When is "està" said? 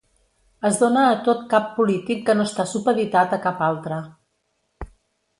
2.49-2.65